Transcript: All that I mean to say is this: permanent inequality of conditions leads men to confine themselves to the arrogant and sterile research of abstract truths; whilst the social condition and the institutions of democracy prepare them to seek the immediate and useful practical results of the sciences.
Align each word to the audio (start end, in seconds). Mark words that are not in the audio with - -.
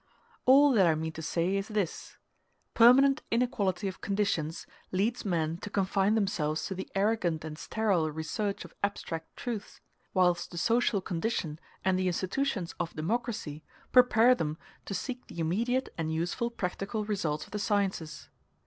All 0.47 0.71
that 0.71 0.87
I 0.87 0.95
mean 0.95 1.11
to 1.11 1.21
say 1.21 1.55
is 1.55 1.67
this: 1.67 2.17
permanent 2.73 3.21
inequality 3.29 3.87
of 3.87 4.01
conditions 4.01 4.65
leads 4.91 5.23
men 5.23 5.57
to 5.59 5.69
confine 5.69 6.15
themselves 6.15 6.65
to 6.65 6.73
the 6.73 6.89
arrogant 6.95 7.45
and 7.45 7.55
sterile 7.55 8.09
research 8.09 8.65
of 8.65 8.73
abstract 8.83 9.37
truths; 9.37 9.79
whilst 10.11 10.49
the 10.49 10.57
social 10.57 11.01
condition 11.01 11.59
and 11.85 11.99
the 11.99 12.07
institutions 12.07 12.73
of 12.79 12.95
democracy 12.95 13.63
prepare 13.91 14.33
them 14.33 14.57
to 14.85 14.95
seek 14.95 15.27
the 15.27 15.37
immediate 15.39 15.89
and 15.99 16.11
useful 16.11 16.49
practical 16.49 17.05
results 17.05 17.45
of 17.45 17.51
the 17.51 17.59
sciences. 17.59 18.29